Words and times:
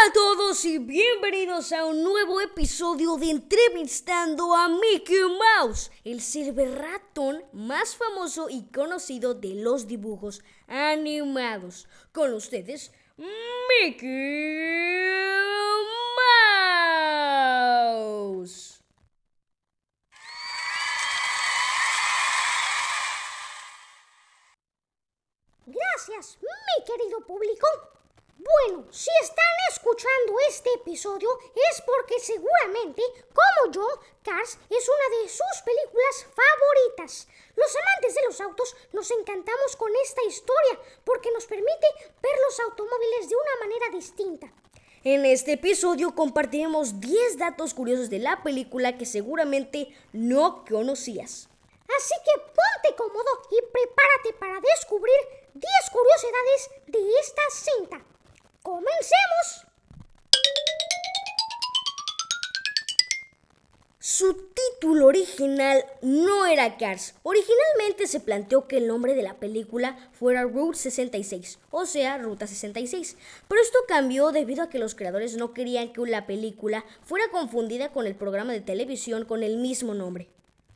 Hola 0.00 0.08
a 0.08 0.12
todos 0.14 0.64
y 0.64 0.78
bienvenidos 0.78 1.72
a 1.72 1.84
un 1.84 2.02
nuevo 2.02 2.40
episodio 2.40 3.16
de 3.16 3.32
Entrevistando 3.32 4.54
a 4.54 4.68
Mickey 4.68 5.18
Mouse, 5.58 5.90
el 6.04 6.22
silver 6.22 6.78
ratón 6.78 7.44
más 7.52 7.96
famoso 7.96 8.48
y 8.48 8.62
conocido 8.70 9.34
de 9.34 9.56
los 9.56 9.86
dibujos 9.86 10.42
animados. 10.68 11.86
Con 12.12 12.32
ustedes, 12.32 12.92
Mickey 13.18 14.08
Mouse. 17.92 18.82
Gracias, 25.66 26.38
mi 26.40 26.84
querido 26.86 27.20
público. 27.26 27.66
Bueno, 28.64 28.84
si 28.90 29.10
están 29.22 29.54
escuchando 29.70 30.34
este 30.48 30.70
episodio 30.74 31.30
es 31.70 31.80
porque 31.82 32.18
seguramente, 32.20 33.02
como 33.32 33.72
yo, 33.72 33.86
Cars 34.22 34.58
es 34.68 34.88
una 34.88 35.16
de 35.16 35.28
sus 35.28 35.62
películas 35.64 36.26
favoritas. 36.34 37.28
Los 37.56 37.76
amantes 37.76 38.14
de 38.14 38.22
los 38.26 38.40
autos 38.40 38.76
nos 38.92 39.10
encantamos 39.12 39.76
con 39.76 39.90
esta 40.04 40.22
historia 40.24 40.78
porque 41.04 41.30
nos 41.32 41.46
permite 41.46 41.86
ver 42.20 42.36
los 42.46 42.60
automóviles 42.60 43.28
de 43.28 43.36
una 43.36 43.66
manera 43.66 43.96
distinta. 43.96 44.52
En 45.04 45.24
este 45.24 45.52
episodio 45.52 46.14
compartiremos 46.14 47.00
10 47.00 47.38
datos 47.38 47.72
curiosos 47.72 48.10
de 48.10 48.18
la 48.18 48.42
película 48.42 48.98
que 48.98 49.06
seguramente 49.06 49.88
no 50.12 50.64
conocías. 50.68 51.48
Así 51.96 52.14
que 52.24 52.40
ponte 52.40 52.96
cómodo 52.96 53.30
y 53.52 53.62
prepárate 53.62 54.32
para 54.38 54.60
descubrir 54.60 55.16
10 55.54 55.64
curiosidades 55.90 56.70
de 56.88 57.20
esta 57.20 57.42
cinta. 57.50 58.10
¡Comencemos! 58.62 59.66
Su 63.98 64.34
título 64.54 65.06
original 65.06 65.84
no 66.02 66.44
era 66.44 66.76
Cars. 66.76 67.14
Originalmente 67.22 68.06
se 68.06 68.20
planteó 68.20 68.68
que 68.68 68.76
el 68.76 68.86
nombre 68.86 69.14
de 69.14 69.22
la 69.22 69.38
película 69.38 70.10
fuera 70.12 70.42
Route 70.42 70.76
66, 70.76 71.58
o 71.70 71.86
sea, 71.86 72.18
Ruta 72.18 72.46
66. 72.46 73.16
Pero 73.48 73.62
esto 73.62 73.78
cambió 73.88 74.30
debido 74.30 74.62
a 74.62 74.68
que 74.68 74.78
los 74.78 74.94
creadores 74.94 75.36
no 75.36 75.54
querían 75.54 75.92
que 75.92 76.02
la 76.02 76.26
película 76.26 76.84
fuera 77.02 77.30
confundida 77.30 77.92
con 77.92 78.06
el 78.06 78.14
programa 78.14 78.52
de 78.52 78.60
televisión 78.60 79.24
con 79.24 79.42
el 79.42 79.56
mismo 79.56 79.94
nombre. 79.94 80.28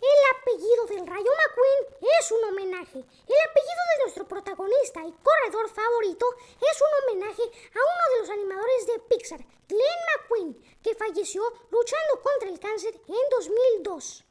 El 0.00 0.38
apellido 0.38 0.86
del 0.86 1.06
Rayo 1.06 1.30
McQueen 1.30 2.08
es 2.20 2.30
un 2.30 2.44
homenaje. 2.44 2.98
El 2.98 3.50
apellido 3.50 3.82
de 3.90 4.02
nuestro 4.04 4.28
protagonista 4.28 5.04
y 5.04 5.12
corredor 5.12 5.68
favorito 5.68 6.26
es 6.60 6.80
un 6.80 7.14
homenaje 7.16 7.42
a 7.42 7.78
uno 7.78 8.04
de 8.14 8.20
los 8.20 8.30
animadores 8.30 8.86
de 8.86 8.98
Pixar, 9.00 9.44
Glenn 9.68 10.00
McQueen, 10.14 10.78
que 10.82 10.94
falleció 10.94 11.42
luchando 11.70 12.22
contra 12.22 12.48
el 12.48 12.60
cáncer 12.60 12.94
en 12.94 13.30
2002. 13.30 14.24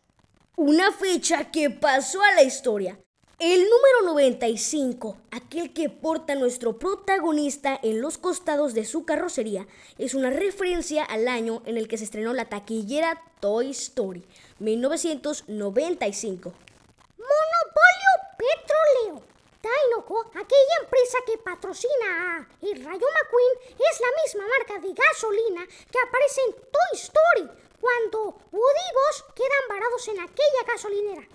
Una 0.55 0.91
fecha 0.91 1.51
que 1.51 1.69
pasó 1.69 2.21
a 2.21 2.31
la 2.31 2.43
historia. 2.43 2.97
El 3.39 3.69
número 3.69 4.01
95, 4.15 5.15
aquel 5.29 5.71
que 5.71 5.89
porta 5.89 6.33
nuestro 6.33 6.79
protagonista 6.79 7.79
en 7.83 8.01
los 8.01 8.17
costados 8.17 8.73
de 8.73 8.83
su 8.83 9.05
carrocería, 9.05 9.67
es 9.99 10.15
una 10.15 10.31
referencia 10.31 11.03
al 11.03 11.27
año 11.27 11.61
en 11.67 11.77
el 11.77 11.87
que 11.87 11.99
se 11.99 12.05
estrenó 12.05 12.33
la 12.33 12.49
taquillera 12.49 13.21
Toy 13.39 13.69
Story, 13.69 14.25
1995. 14.57 16.51
Monopolio 17.19 18.11
Petroleo. 18.39 19.21
Dinoco, 19.61 20.21
aquella 20.29 20.75
empresa 20.81 21.19
que 21.27 21.37
patrocina 21.37 22.39
a 22.39 22.47
El 22.63 22.83
Rayo 22.83 23.05
McQueen, 23.05 23.77
es 23.77 23.99
la 23.99 24.07
misma 24.23 24.47
marca 24.47 24.79
de 24.79 24.93
gasolina 24.95 25.67
que 25.91 25.99
aparece 25.99 26.41
en 26.47 26.53
Toy 26.53 26.93
Story 26.93 27.51
cuando 27.79 28.35
Woody 28.51 28.87
quedan 29.35 29.67
varados 29.69 30.07
en 30.07 30.21
aquella 30.21 30.63
gasolinera. 30.65 31.27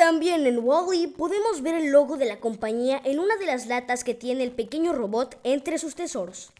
También 0.00 0.46
en 0.46 0.60
Wally 0.66 1.08
podemos 1.08 1.60
ver 1.60 1.74
el 1.74 1.90
logo 1.92 2.16
de 2.16 2.24
la 2.24 2.40
compañía 2.40 3.02
en 3.04 3.18
una 3.18 3.36
de 3.36 3.44
las 3.44 3.66
latas 3.66 4.02
que 4.02 4.14
tiene 4.14 4.44
el 4.44 4.50
pequeño 4.50 4.94
robot 4.94 5.38
entre 5.44 5.76
sus 5.76 5.94
tesoros. 5.94 6.52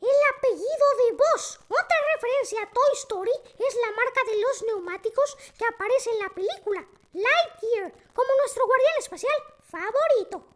El 0.00 0.08
apellido 0.38 0.86
de 0.96 1.12
Buzz, 1.12 1.60
otra 1.68 1.96
referencia 2.14 2.62
a 2.62 2.72
Toy 2.72 2.94
Story, 2.94 3.30
es 3.58 3.76
la 3.84 3.90
marca 3.94 4.20
de 4.26 4.40
los 4.40 4.64
neumáticos 4.68 5.36
que 5.58 5.66
aparece 5.66 6.08
en 6.12 6.18
la 6.18 6.30
película, 6.30 6.88
Lightyear, 7.12 7.92
como 8.14 8.28
nuestro 8.40 8.66
guardián 8.66 8.94
espacial 8.98 9.34
favorito. 9.70 10.46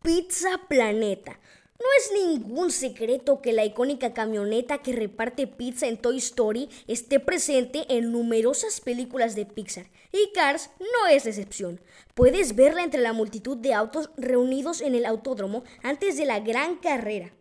Pizza 0.00 0.58
Planeta. 0.66 1.38
No 1.82 1.88
es 1.98 2.12
ningún 2.12 2.70
secreto 2.70 3.42
que 3.42 3.52
la 3.52 3.64
icónica 3.64 4.14
camioneta 4.14 4.78
que 4.78 4.92
reparte 4.92 5.48
pizza 5.48 5.88
en 5.88 5.96
Toy 5.96 6.18
Story 6.18 6.68
esté 6.86 7.18
presente 7.18 7.86
en 7.88 8.12
numerosas 8.12 8.80
películas 8.80 9.34
de 9.34 9.46
Pixar, 9.46 9.86
y 10.12 10.30
Cars 10.32 10.70
no 10.78 11.08
es 11.08 11.26
excepción. 11.26 11.80
Puedes 12.14 12.54
verla 12.54 12.84
entre 12.84 13.00
la 13.00 13.12
multitud 13.12 13.56
de 13.56 13.74
autos 13.74 14.10
reunidos 14.16 14.80
en 14.80 14.94
el 14.94 15.04
autódromo 15.04 15.64
antes 15.82 16.16
de 16.16 16.24
la 16.24 16.38
gran 16.38 16.76
carrera. 16.76 17.32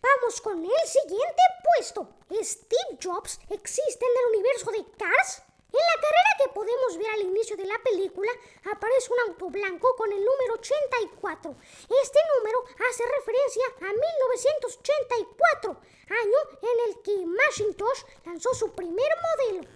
Vamos 0.00 0.40
con 0.40 0.62
el 0.64 0.86
siguiente 0.86 1.42
puesto. 1.76 2.08
¿Steve 2.40 2.98
Jobs 3.02 3.40
existe 3.50 4.04
en 4.04 4.12
el 4.20 4.38
universo 4.38 4.70
de 4.70 4.96
Cars? 4.96 5.42
En 5.72 5.80
la 5.80 6.02
carrera 6.02 6.36
que 6.38 6.51
podemos 6.62 6.96
ver 6.96 7.10
al 7.14 7.22
inicio 7.22 7.56
de 7.56 7.66
la 7.66 7.78
película 7.82 8.30
aparece 8.72 9.12
un 9.12 9.30
auto 9.30 9.50
blanco 9.50 9.96
con 9.96 10.12
el 10.12 10.18
número 10.18 10.54
84. 10.54 11.56
Este 12.02 12.18
número 12.36 12.64
hace 12.88 13.02
referencia 13.18 13.64
a 13.80 13.90
1984, 13.92 15.70
año 15.72 16.38
en 16.62 16.88
el 16.88 17.02
que 17.02 17.26
Macintosh 17.26 18.04
lanzó 18.24 18.54
su 18.54 18.70
primer 18.70 19.10
modelo. 19.26 19.68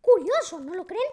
Curioso, 0.00 0.60
¿no 0.60 0.74
lo 0.74 0.86
creen? 0.86 1.12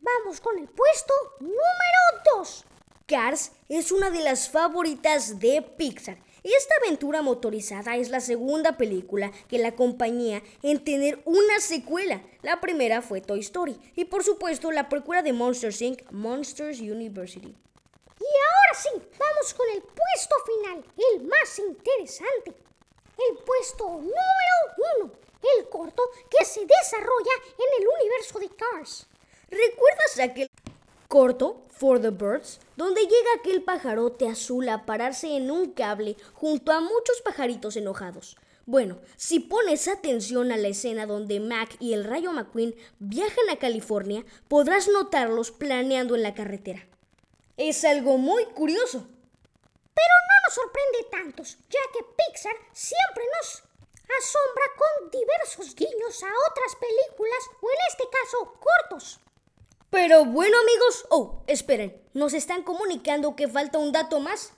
Vamos 0.00 0.42
con 0.42 0.58
el 0.58 0.68
puesto 0.68 1.14
número 1.40 2.36
2. 2.36 2.64
Cars 3.06 3.52
es 3.70 3.90
una 3.90 4.10
de 4.10 4.20
las 4.20 4.50
favoritas 4.50 5.40
de 5.40 5.62
Pixar. 5.62 6.18
Esta 6.42 6.74
aventura 6.82 7.20
motorizada 7.20 7.96
es 7.96 8.08
la 8.08 8.20
segunda 8.20 8.78
película 8.78 9.30
que 9.48 9.58
la 9.58 9.76
compañía 9.76 10.42
en 10.62 10.82
tener 10.82 11.20
una 11.26 11.60
secuela. 11.60 12.22
La 12.42 12.60
primera 12.60 13.02
fue 13.02 13.20
Toy 13.20 13.40
Story 13.40 13.78
y 13.94 14.06
por 14.06 14.24
supuesto 14.24 14.70
la 14.72 14.88
precuela 14.88 15.22
de 15.22 15.34
Monsters 15.34 15.82
Inc. 15.82 16.10
Monsters 16.10 16.80
University. 16.80 17.48
Y 17.48 18.24
ahora 18.24 18.74
sí, 18.74 18.90
vamos 19.18 19.54
con 19.54 19.68
el 19.70 19.82
puesto 19.82 20.34
final, 20.46 20.84
el 21.12 21.24
más 21.24 21.58
interesante. 21.58 22.54
El 23.28 23.36
puesto 23.44 23.84
número 23.86 24.14
uno, 24.96 25.12
el 25.58 25.68
corto 25.68 26.02
que 26.30 26.44
se 26.46 26.60
desarrolla 26.60 27.32
en 27.58 27.82
el 27.82 27.88
universo 27.88 28.38
de 28.38 28.48
Cars. 28.48 29.06
¿Recuerdas 29.50 30.18
aquel 30.20 30.50
corto, 31.10 31.66
For 31.70 32.00
the 32.00 32.10
Birds, 32.10 32.60
donde 32.76 33.00
llega 33.00 33.34
aquel 33.36 33.64
pajarote 33.64 34.28
azul 34.28 34.68
a 34.68 34.86
pararse 34.86 35.36
en 35.36 35.50
un 35.50 35.72
cable 35.72 36.16
junto 36.34 36.70
a 36.70 36.80
muchos 36.80 37.20
pajaritos 37.24 37.76
enojados. 37.76 38.36
Bueno, 38.64 39.00
si 39.16 39.40
pones 39.40 39.88
atención 39.88 40.52
a 40.52 40.56
la 40.56 40.68
escena 40.68 41.06
donde 41.06 41.40
Mac 41.40 41.76
y 41.80 41.94
el 41.94 42.04
Rayo 42.04 42.30
McQueen 42.30 42.76
viajan 43.00 43.50
a 43.50 43.58
California, 43.58 44.24
podrás 44.46 44.86
notarlos 44.86 45.50
planeando 45.50 46.14
en 46.14 46.22
la 46.22 46.34
carretera. 46.34 46.86
Es 47.56 47.84
algo 47.84 48.16
muy 48.16 48.44
curioso. 48.46 49.08
Pero 49.92 50.14
no 50.28 50.36
nos 50.46 50.54
sorprende 50.54 51.10
tantos, 51.10 51.58
ya 51.70 51.80
que 51.92 52.04
Pixar 52.04 52.54
siempre 52.72 53.24
nos 53.36 53.64
asombra 54.16 54.64
con 54.78 55.10
diversos 55.10 55.74
guiños 55.74 56.22
a 56.22 56.30
otras 56.50 56.76
películas 56.76 57.50
o 57.60 57.68
en 57.68 57.78
este 57.88 58.04
caso 58.08 58.60
cortos. 58.60 59.20
Pero 59.90 60.24
bueno 60.24 60.56
amigos, 60.60 61.06
oh, 61.10 61.42
esperen, 61.48 62.00
nos 62.14 62.32
están 62.32 62.62
comunicando 62.62 63.34
que 63.34 63.48
falta 63.48 63.78
un 63.78 63.90
dato 63.90 64.20
más. 64.20 64.52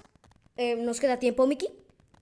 Eh, 0.56 0.76
¿Nos 0.76 1.00
queda 1.00 1.18
tiempo, 1.18 1.46
Mickey? 1.46 1.68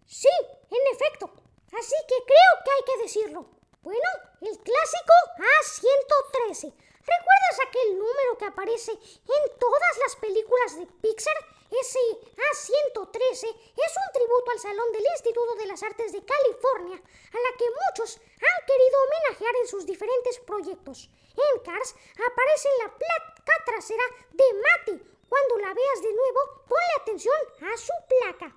Sí, 0.07 0.29
en 0.71 0.95
efecto. 0.95 1.31
Así 1.73 1.97
que 2.07 2.15
creo 2.25 2.65
que 2.65 2.71
hay 2.71 2.85
que 2.87 3.03
decirlo. 3.03 3.47
Bueno, 3.83 4.09
el 4.43 4.57
clásico 4.59 5.13
A113. 5.39 6.73
¿Recuerdas 7.01 7.59
aquel 7.67 7.99
número 7.99 8.39
que 8.39 8.45
aparece 8.45 8.93
en 8.93 9.59
todas 9.59 9.99
las 10.05 10.17
películas 10.17 10.79
de 10.79 10.87
Pixar? 10.87 11.35
Ese 11.71 11.99
A113 12.35 13.47
es 13.47 13.93
un 13.95 14.13
tributo 14.13 14.51
al 14.51 14.59
Salón 14.59 14.93
del 14.93 15.05
Instituto 15.13 15.55
de 15.55 15.67
las 15.67 15.83
Artes 15.83 16.13
de 16.13 16.25
California, 16.25 16.97
a 16.97 17.39
la 17.39 17.57
que 17.57 17.65
muchos 17.89 18.17
han 18.19 18.67
querido 18.67 18.97
homenajear 19.07 19.55
en 19.63 19.69
sus 19.69 19.87
diferentes 19.87 20.39
proyectos. 20.41 21.11
En 21.37 21.63
Cars 21.63 21.95
aparece 22.15 22.69
la 22.83 22.89
placa 22.91 23.65
trasera 23.65 24.03
de 24.33 24.45
Matty. 24.55 25.05
Cuando 25.29 25.59
la 25.59 25.73
veas 25.73 26.03
de 26.03 26.13
nuevo, 26.13 26.41
ponle 26.67 27.03
atención 27.03 27.37
a 27.63 27.77
su 27.77 27.93
placa. 28.09 28.57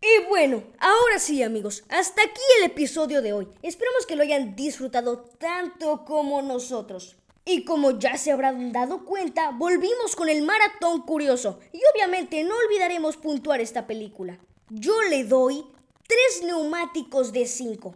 Y 0.00 0.24
bueno, 0.28 0.62
ahora 0.78 1.18
sí 1.18 1.42
amigos, 1.42 1.84
hasta 1.88 2.22
aquí 2.22 2.40
el 2.58 2.64
episodio 2.64 3.20
de 3.20 3.32
hoy. 3.32 3.48
Esperamos 3.62 4.06
que 4.06 4.16
lo 4.16 4.22
hayan 4.22 4.56
disfrutado 4.56 5.20
tanto 5.38 6.04
como 6.04 6.40
nosotros. 6.40 7.16
Y 7.48 7.64
como 7.64 7.92
ya 7.92 8.18
se 8.18 8.32
habrán 8.32 8.72
dado 8.72 9.04
cuenta, 9.04 9.52
volvimos 9.52 10.16
con 10.16 10.28
el 10.28 10.42
maratón 10.42 11.02
curioso. 11.02 11.60
Y 11.72 11.80
obviamente 11.94 12.42
no 12.42 12.56
olvidaremos 12.56 13.16
puntuar 13.16 13.60
esta 13.60 13.86
película. 13.86 14.36
Yo 14.68 15.00
le 15.02 15.22
doy 15.22 15.64
tres 16.08 16.42
neumáticos 16.42 17.32
de 17.32 17.46
5. 17.46 17.94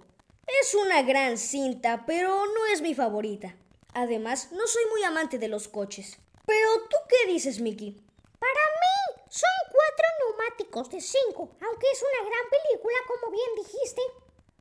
Es 0.62 0.75
una 0.76 1.02
gran 1.02 1.37
cinta, 1.37 2.05
pero 2.06 2.47
no 2.47 2.67
es 2.73 2.81
mi 2.81 2.94
favorita. 2.94 3.56
Además, 3.93 4.52
no 4.52 4.69
soy 4.69 4.85
muy 4.88 5.02
amante 5.02 5.37
de 5.37 5.49
los 5.49 5.67
coches. 5.67 6.19
Pero 6.46 6.69
tú 6.88 6.96
qué 7.08 7.32
dices, 7.32 7.61
Mickey? 7.61 8.00
Para 8.38 8.53
mí 8.53 9.23
son 9.29 9.50
cuatro 9.73 10.06
neumáticos 10.20 10.91
de 10.91 11.00
cinco, 11.00 11.50
aunque 11.61 11.87
es 11.93 12.03
una 12.03 12.29
gran 12.31 12.44
película, 12.50 12.96
como 13.08 13.32
bien 13.32 13.50
dijiste. 13.56 14.00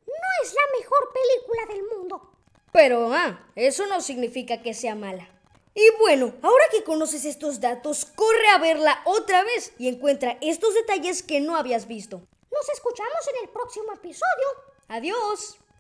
No 0.08 0.44
es 0.44 0.54
la 0.54 0.80
mejor 0.80 1.14
película 1.14 1.66
del 1.68 1.84
mundo. 1.96 2.39
Pero, 2.72 3.14
ah, 3.14 3.48
eso 3.56 3.86
no 3.88 4.02
significa 4.02 4.62
que 4.62 4.74
sea 4.74 4.96
mala. 4.96 5.28
Y 5.76 5.84
bueno, 6.00 6.34
ahora 6.42 6.64
que 6.72 6.84
conoces 6.84 7.26
estos 7.26 7.60
datos, 7.60 8.06
corre 8.16 8.48
a 8.54 8.58
verla 8.58 9.02
otra 9.06 9.44
vez 9.44 9.74
y 9.78 9.88
encuentra 9.88 10.38
estos 10.42 10.74
detalles 10.74 11.24
que 11.24 11.40
no 11.40 11.56
habías 11.56 11.88
visto. 11.88 12.22
Nos 12.52 12.70
escuchamos 12.70 13.28
en 13.34 13.44
el 13.44 13.50
próximo 13.50 13.94
episodio. 13.94 14.48
Adiós. 14.88 15.60